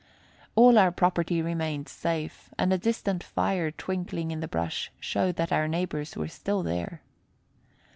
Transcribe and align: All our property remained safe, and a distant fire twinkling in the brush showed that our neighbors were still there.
All 0.55 0.79
our 0.79 0.91
property 0.91 1.43
remained 1.43 1.87
safe, 1.87 2.49
and 2.57 2.73
a 2.73 2.77
distant 2.79 3.21
fire 3.23 3.69
twinkling 3.69 4.31
in 4.31 4.39
the 4.39 4.47
brush 4.47 4.91
showed 4.99 5.35
that 5.35 5.53
our 5.53 5.67
neighbors 5.67 6.15
were 6.17 6.27
still 6.27 6.63
there. 6.63 7.03